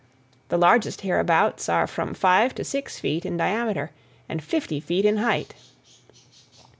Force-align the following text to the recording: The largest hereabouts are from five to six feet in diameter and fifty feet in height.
The 0.49 0.57
largest 0.57 1.01
hereabouts 1.01 1.69
are 1.69 1.85
from 1.85 2.15
five 2.15 2.55
to 2.55 2.63
six 2.63 2.97
feet 2.99 3.23
in 3.23 3.37
diameter 3.37 3.91
and 4.27 4.43
fifty 4.43 4.79
feet 4.79 5.05
in 5.05 5.17
height. 5.17 5.53